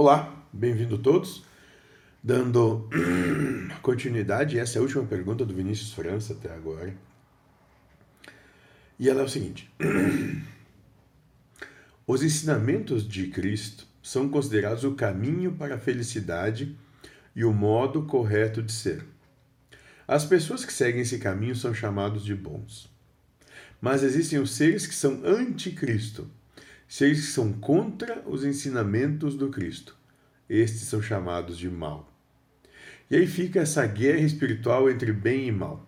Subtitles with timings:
[0.00, 1.44] Olá, bem-vindo todos.
[2.22, 2.88] Dando
[3.82, 6.94] continuidade, essa é a última pergunta do Vinícius França até agora.
[8.96, 9.68] E ela é o seguinte:
[12.06, 16.78] Os ensinamentos de Cristo são considerados o caminho para a felicidade
[17.34, 19.04] e o modo correto de ser.
[20.06, 22.88] As pessoas que seguem esse caminho são chamados de bons.
[23.80, 26.30] Mas existem os seres que são anticristo
[26.88, 29.96] que são contra os ensinamentos do Cristo.
[30.48, 32.10] Estes são chamados de mal.
[33.10, 35.86] E aí fica essa guerra espiritual entre bem e mal.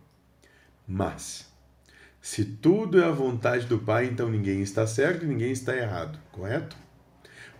[0.86, 1.50] Mas,
[2.20, 6.18] se tudo é a vontade do Pai, então ninguém está certo e ninguém está errado,
[6.30, 6.76] correto?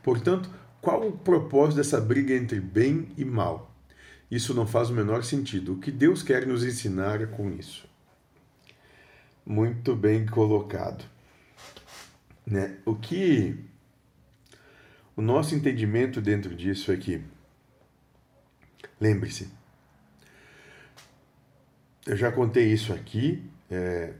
[0.02, 0.50] Portanto,
[0.80, 3.74] qual o propósito dessa briga entre bem e mal?
[4.30, 5.74] Isso não faz o menor sentido.
[5.74, 7.88] O que Deus quer nos ensinar com isso?
[9.45, 11.04] Muito bem colocado.
[12.50, 12.78] Né?
[12.84, 13.56] O que
[15.14, 17.23] o nosso entendimento dentro disso é que,
[19.00, 19.48] lembre-se,
[22.04, 24.15] eu já contei isso aqui, é,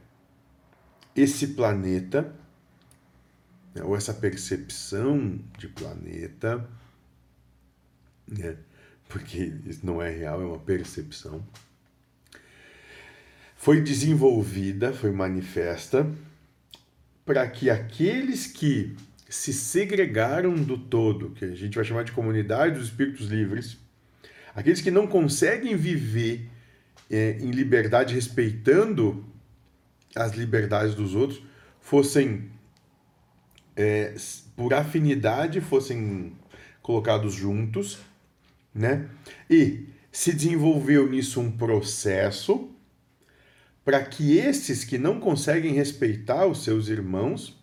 [1.17, 2.33] esse planeta,
[3.75, 6.69] né, ou essa percepção de planeta,
[8.29, 8.57] né,
[9.09, 11.45] porque isso não é real, é uma percepção,
[13.57, 16.07] foi desenvolvida, foi manifesta
[17.25, 18.97] para que aqueles que
[19.29, 23.79] se segregaram do todo, que a gente vai chamar de comunidade dos espíritos livres,
[24.55, 26.49] aqueles que não conseguem viver
[27.09, 29.25] é, em liberdade respeitando
[30.15, 31.41] as liberdades dos outros,
[31.81, 32.51] fossem
[33.77, 34.15] é,
[34.57, 36.33] por afinidade fossem
[36.83, 37.99] colocados juntos,
[38.75, 39.09] né?
[39.49, 42.70] E se desenvolveu nisso um processo
[43.85, 47.59] para que esses que não conseguem respeitar os seus irmãos,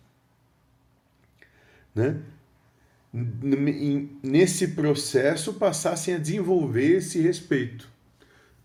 [1.94, 2.20] né,
[4.22, 7.88] nesse processo passassem a desenvolver esse respeito.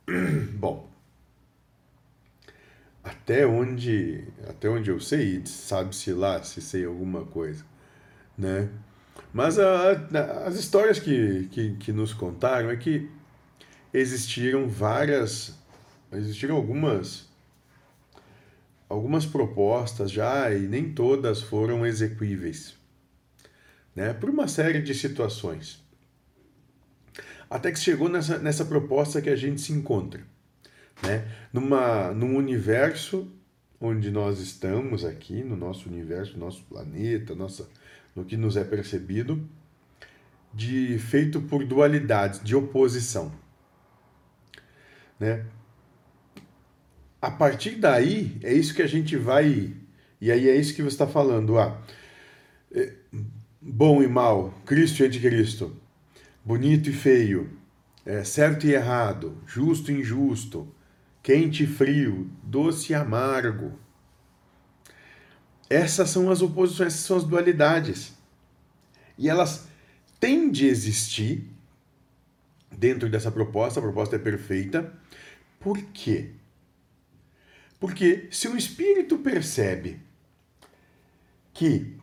[0.56, 0.90] Bom,
[3.04, 7.66] até onde, até onde eu sei, sabe-se lá se sei alguma coisa,
[8.38, 8.70] né?
[9.34, 13.10] Mas a, a, as histórias que, que, que nos contaram é que
[13.94, 15.58] existiram várias,
[16.12, 17.33] existiram algumas
[18.94, 22.76] algumas propostas já e nem todas foram execuíveis,
[23.96, 24.14] né?
[24.14, 25.84] Por uma série de situações.
[27.50, 30.22] Até que chegou nessa, nessa proposta que a gente se encontra,
[31.02, 31.28] né?
[31.52, 33.28] Numa, num universo
[33.82, 37.68] onde nós estamos aqui, no nosso universo, nosso planeta, nossa,
[38.16, 39.44] no que nos é percebido,
[40.54, 43.34] de feito por dualidades, de oposição,
[45.20, 45.46] né?
[47.24, 49.74] A partir daí, é isso que a gente vai.
[50.20, 51.58] E aí é isso que você está falando.
[51.58, 51.82] Ah,
[52.70, 52.92] é,
[53.62, 55.74] bom e mal, Cristo e anticristo,
[56.44, 57.50] bonito e feio,
[58.06, 60.68] é, certo e errado, justo e injusto,
[61.22, 63.80] quente e frio, doce e amargo.
[65.70, 68.18] Essas são as oposições, essas são as dualidades.
[69.18, 69.66] E elas
[70.20, 71.50] têm de existir
[72.70, 74.92] dentro dessa proposta, a proposta é perfeita.
[75.58, 76.34] Por quê?
[77.84, 80.00] Porque se o espírito percebe
[81.54, 81.98] que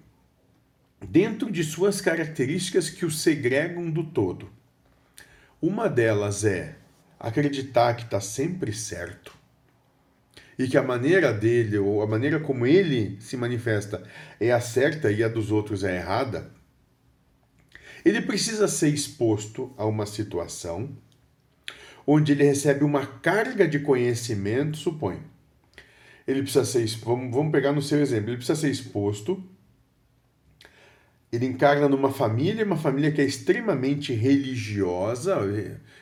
[1.00, 4.50] dentro de suas características que o segregam do todo,
[5.58, 6.76] uma delas é
[7.18, 9.34] acreditar que está sempre certo
[10.58, 14.06] e que a maneira dele ou a maneira como ele se manifesta
[14.38, 16.52] é a certa e a dos outros é errada,
[18.04, 20.94] ele precisa ser exposto a uma situação
[22.06, 25.29] onde ele recebe uma carga de conhecimento, supõe,
[26.30, 29.42] ele precisa ser, vamos, vamos pegar no seu exemplo, ele precisa ser exposto,
[31.32, 35.38] ele encarna numa família, uma família que é extremamente religiosa,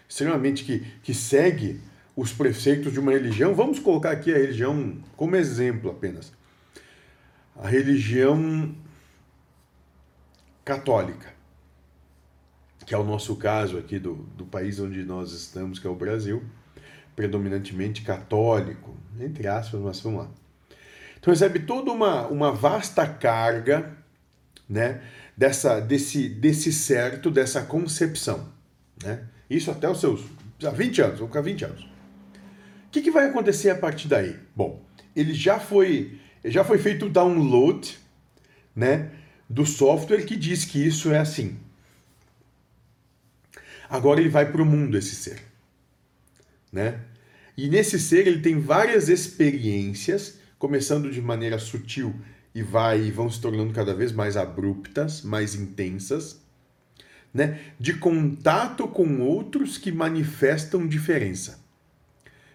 [0.08, 1.80] extremamente que, que segue
[2.16, 3.54] os preceitos de uma religião.
[3.54, 6.32] Vamos colocar aqui a religião como exemplo apenas.
[7.54, 8.74] A religião
[10.64, 11.32] católica,
[12.86, 15.94] que é o nosso caso aqui do, do país onde nós estamos, que é o
[15.94, 16.42] Brasil
[17.18, 20.30] predominantemente católico, entre aspas, mas vamos lá.
[21.18, 23.92] Então recebe toda uma, uma vasta carga
[24.68, 25.02] né,
[25.36, 28.48] dessa, desse, desse certo, dessa concepção.
[29.02, 29.24] Né?
[29.50, 30.26] Isso até os seus
[30.64, 31.82] há 20 anos, vou ficar 20 anos.
[31.82, 34.38] O que, que vai acontecer a partir daí?
[34.54, 34.80] Bom,
[35.16, 37.98] ele já foi, já foi feito o download
[38.76, 39.10] né,
[39.50, 41.58] do software que diz que isso é assim.
[43.90, 45.47] Agora ele vai para o mundo, esse ser
[46.72, 47.00] né?
[47.56, 52.14] E nesse ser ele tem várias experiências, começando de maneira sutil
[52.54, 56.40] e vai e vão se tornando cada vez mais abruptas, mais intensas,
[57.32, 61.66] né, de contato com outros que manifestam diferença.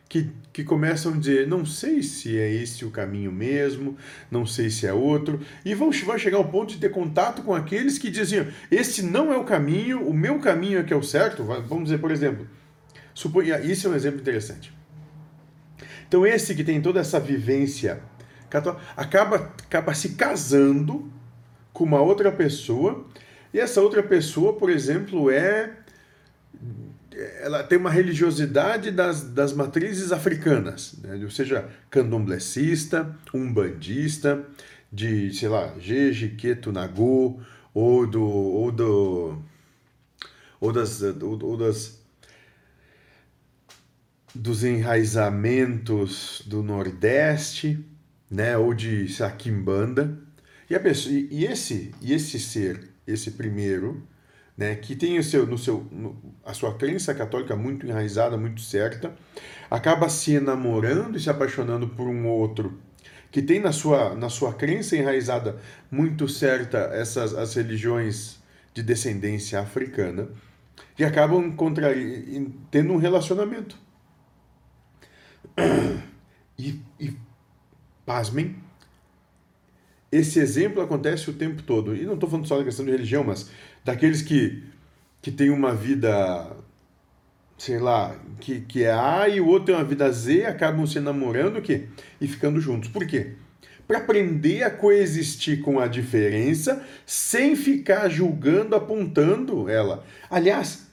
[0.09, 3.97] Que, que começam a dizer, não sei se é esse o caminho mesmo,
[4.29, 7.53] não sei se é outro, e vão, vão chegar ao ponto de ter contato com
[7.53, 11.01] aqueles que diziam, esse não é o caminho, o meu caminho é que é o
[11.01, 11.43] certo.
[11.43, 12.47] Vamos dizer, por exemplo,
[13.13, 14.73] suponha, isso é um exemplo interessante.
[16.07, 18.01] Então, esse que tem toda essa vivência
[18.95, 21.11] acaba, acaba se casando
[21.73, 23.05] com uma outra pessoa,
[23.53, 25.77] e essa outra pessoa, por exemplo, é.
[27.41, 31.19] Ela tem uma religiosidade das, das matrizes africanas, né?
[31.23, 34.43] ou seja, candomblessista, umbandista,
[34.91, 37.39] de, sei lá, Jeje, Keto, Nagô,
[37.73, 38.23] ou do.
[38.23, 39.37] ou do.
[40.59, 41.01] ou das.
[41.01, 42.02] ou, ou das
[44.33, 47.85] dos enraizamentos do Nordeste,
[48.29, 50.17] né, ou de Saquimbanda.
[50.69, 54.07] E, a pessoa, e, esse e esse ser, esse primeiro,
[54.57, 58.61] né, que tem o seu, no seu, no, a sua crença católica muito enraizada, muito
[58.61, 59.13] certa,
[59.69, 62.79] acaba se enamorando e se apaixonando por um outro
[63.33, 65.57] que tem na sua, na sua crença enraizada
[65.89, 68.37] muito certa essas as religiões
[68.75, 70.29] de descendência africana
[70.97, 71.55] e acabam
[72.69, 73.82] tendo um relacionamento.
[76.57, 77.13] E, e
[78.05, 78.55] pasmem,
[80.11, 81.95] esse exemplo acontece o tempo todo.
[81.95, 83.49] E não estou falando só da questão de religião, mas
[83.83, 84.63] daqueles que,
[85.21, 86.55] que têm uma vida,
[87.57, 90.99] sei lá, que, que é A e o outro tem uma vida Z, acabam se
[90.99, 91.87] namorando que,
[92.21, 92.89] e ficando juntos.
[92.89, 93.33] Por quê?
[93.87, 100.05] Para aprender a coexistir com a diferença sem ficar julgando, apontando ela.
[100.29, 100.87] Aliás,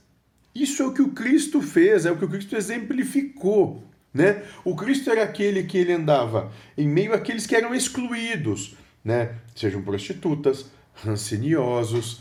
[0.55, 3.90] isso é o que o Cristo fez, é o que o Cristo exemplificou.
[4.13, 4.43] Né?
[4.65, 9.37] O Cristo era aquele que ele andava em meio àqueles que eram excluídos, né?
[9.55, 12.21] sejam prostitutas, ranciniosos,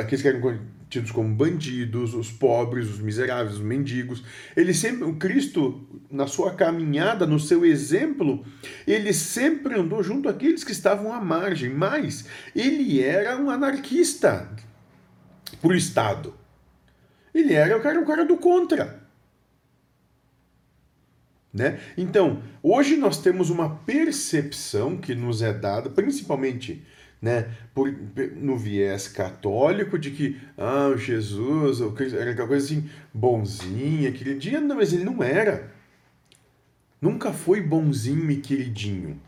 [0.00, 0.60] aqueles que eram
[0.90, 4.24] tidos como bandidos, os pobres, os miseráveis, os mendigos.
[4.56, 8.44] Ele sempre, o Cristo, na sua caminhada, no seu exemplo,
[8.86, 14.50] ele sempre andou junto àqueles que estavam à margem, mas ele era um anarquista
[15.62, 16.34] por Estado.
[17.32, 18.99] Ele era o cara, o cara do contra.
[21.52, 21.80] Né?
[21.96, 26.84] Então, hoje nós temos uma percepção que nos é dada, principalmente
[27.20, 27.92] né, por,
[28.36, 31.80] no viés católico, de que ah, Jesus
[32.14, 34.60] era aquela coisa assim, bonzinha, queridinha.
[34.60, 35.72] Não, mas ele não era.
[37.00, 39.20] Nunca foi bonzinho e queridinho.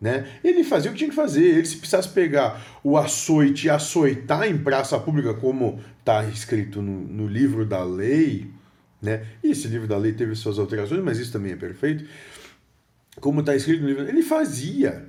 [0.00, 0.28] Né?
[0.44, 1.44] Ele fazia o que tinha que fazer.
[1.44, 7.00] Ele, se precisasse pegar o açoite e açoitar em praça pública, como está escrito no,
[7.00, 8.50] no livro da lei,
[9.04, 9.26] né?
[9.42, 12.08] E esse livro da lei teve suas alterações, mas isso também é perfeito.
[13.20, 15.06] Como está escrito no livro, ele fazia.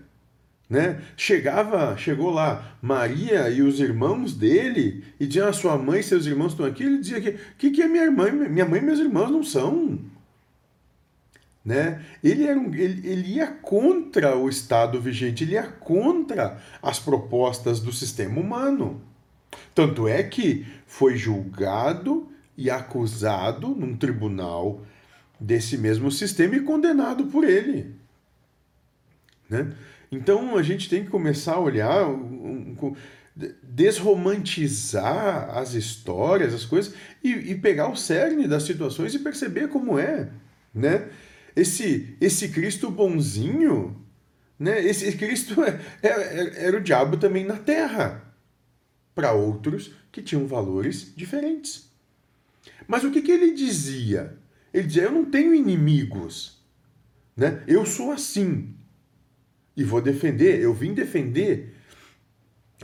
[0.69, 1.01] Né?
[1.15, 6.25] Chegava, chegou lá Maria e os irmãos dele, e dizia a sua mãe e seus
[6.25, 8.99] irmãos estão aqui, ele dizia que que, que é minha irmã, minha mãe e meus
[8.99, 9.99] irmãos não são.
[11.63, 12.03] Né?
[12.23, 17.79] Ele, era um, ele, ele ia contra o Estado vigente, ele ia contra as propostas
[17.79, 19.01] do sistema humano.
[19.73, 24.85] Tanto é que foi julgado e acusado num tribunal
[25.39, 27.95] desse mesmo sistema e condenado por ele.
[29.49, 29.73] Né?
[30.11, 32.07] Então a gente tem que começar a olhar,
[33.63, 36.93] desromantizar as histórias, as coisas,
[37.23, 40.29] e, e pegar o cerne das situações e perceber como é.
[40.73, 41.09] Né?
[41.55, 44.01] Esse, esse Cristo bonzinho,
[44.57, 44.83] né?
[44.83, 48.23] esse Cristo é, é, é era o diabo também na terra,
[49.13, 51.84] para outros que tinham valores diferentes.
[52.87, 54.37] Mas o que, que ele dizia?
[54.73, 56.63] Ele dizia: Eu não tenho inimigos.
[57.35, 57.63] Né?
[57.67, 58.75] Eu sou assim.
[59.75, 61.75] E vou defender, eu vim defender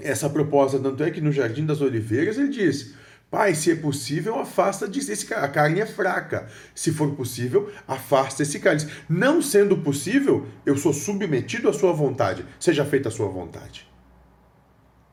[0.02, 0.80] essa proposta.
[0.80, 2.94] Tanto é que no Jardim das Oliveiras ele diz:
[3.30, 5.46] Pai, se é possível, afasta esse cara.
[5.46, 6.48] A carne é fraca.
[6.76, 8.88] Se for possível, afasta esse cálice.
[9.08, 12.46] Não sendo possível, eu sou submetido à sua vontade.
[12.60, 13.91] Seja feita a sua vontade.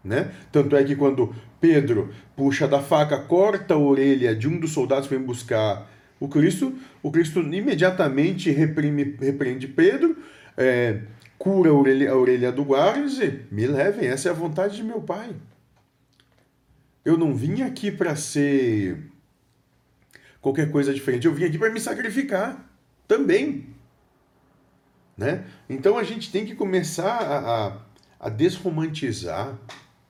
[0.09, 0.31] Né?
[0.50, 5.07] Tanto é que quando Pedro puxa da faca, corta a orelha de um dos soldados
[5.07, 5.87] que vem buscar
[6.19, 10.17] o Cristo, o Cristo imediatamente reprime, repreende Pedro,
[10.57, 11.03] é,
[11.38, 13.19] cura a orelha, a orelha do guarda e diz:
[13.53, 15.37] Me levem, essa é a vontade de meu pai.
[17.05, 19.11] Eu não vim aqui para ser
[20.41, 22.67] qualquer coisa diferente, eu vim aqui para me sacrificar
[23.07, 23.67] também.
[25.17, 25.45] Né?
[25.69, 27.77] Então a gente tem que começar a, a,
[28.21, 29.55] a desromantizar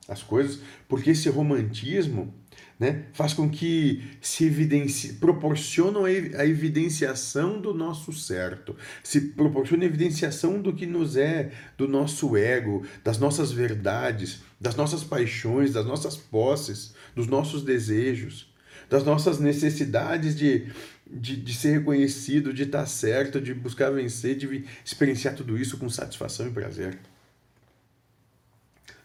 [0.09, 2.33] as coisas, porque esse romantismo
[2.79, 9.87] né, faz com que se evidencie, proporcionam a evidenciação do nosso certo, se proporciona a
[9.87, 15.85] evidenciação do que nos é, do nosso ego, das nossas verdades, das nossas paixões, das
[15.85, 18.49] nossas posses, dos nossos desejos,
[18.89, 20.67] das nossas necessidades de,
[21.05, 25.89] de, de ser reconhecido, de estar certo, de buscar vencer, de experienciar tudo isso com
[25.89, 26.97] satisfação e prazer.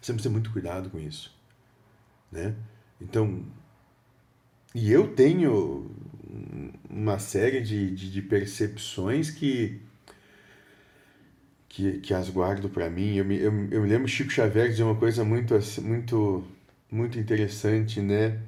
[0.04, 1.34] Você precisa ter muito cuidado com isso.
[2.30, 2.54] Né?
[3.00, 3.42] Então,
[4.75, 5.90] e eu tenho
[6.90, 9.80] uma série de, de, de percepções que,
[11.70, 13.16] que, que as guardo para mim.
[13.16, 16.44] Eu me, eu, eu me lembro Chico Xavier dizer uma coisa muito, muito,
[16.90, 18.42] muito interessante, né?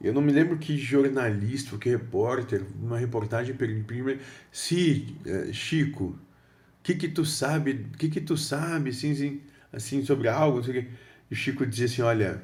[0.00, 4.16] Eu não me lembro que jornalista, que repórter, uma reportagem perguntou
[4.52, 9.40] se eh, Chico, o que que tu sabe, que que tu sabe, assim, assim,
[9.72, 12.42] assim sobre algo, e o Chico dizia assim, olha,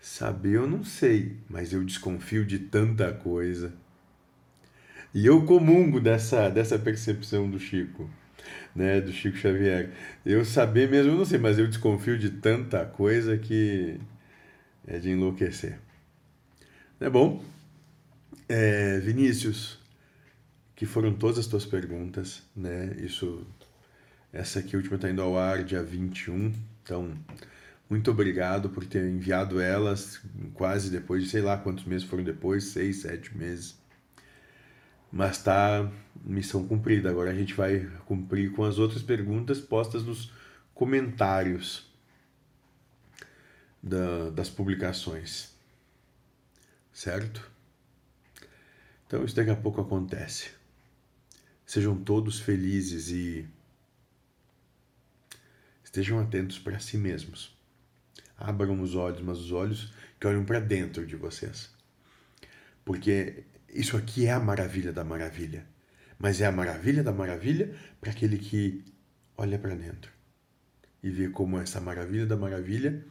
[0.00, 3.72] saber eu não sei, mas eu desconfio de tanta coisa.
[5.14, 8.08] E eu comungo dessa, dessa percepção do Chico,
[8.74, 9.90] né, do Chico Xavier.
[10.24, 14.00] Eu saber mesmo eu não sei, mas eu desconfio de tanta coisa que
[14.86, 15.78] é de enlouquecer.
[16.98, 17.44] É bom?
[18.48, 19.78] É, Vinícius,
[20.74, 22.96] que foram todas as tuas perguntas, né?
[22.98, 23.46] Isso,
[24.32, 27.16] essa aqui última está indo ao ar dia 21, então
[27.88, 30.20] muito obrigado por ter enviado elas
[30.54, 33.80] quase depois de sei lá quantos meses foram depois, seis, sete meses.
[35.10, 35.90] Mas tá
[36.24, 37.10] missão cumprida.
[37.10, 40.32] Agora a gente vai cumprir com as outras perguntas postas nos
[40.74, 41.86] comentários
[43.82, 45.52] da, das publicações
[46.92, 47.50] certo?
[49.06, 50.50] Então isso daqui a pouco acontece.
[51.64, 53.48] Sejam todos felizes e
[55.92, 57.54] estejam atentos para si mesmos.
[58.34, 61.70] Abram os olhos, mas os olhos que olham para dentro de vocês.
[62.82, 65.66] Porque isso aqui é a maravilha da maravilha.
[66.18, 68.82] Mas é a maravilha da maravilha para aquele que
[69.36, 70.10] olha para dentro
[71.02, 73.04] e vê como essa maravilha da maravilha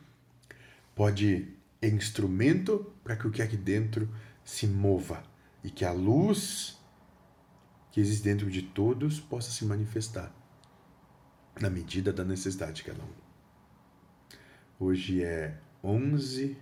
[0.95, 4.09] pode é instrumento para que o que é aqui dentro
[4.43, 5.21] se mova
[5.63, 6.79] e que a luz
[7.91, 10.33] que existe dentro de todos possa se manifestar
[11.61, 13.13] na medida da necessidade de cada um.
[14.79, 16.57] Hoje é 11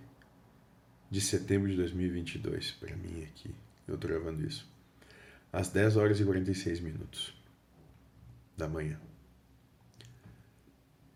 [1.10, 3.54] de setembro de 2022, para mim aqui,
[3.88, 4.70] eu estou gravando isso,
[5.50, 7.34] às 10 horas e 46 minutos
[8.56, 9.00] da manhã.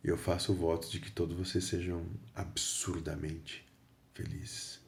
[0.02, 3.64] Eu faço votos de que todos vocês sejam absurdamente
[4.14, 4.83] felizes.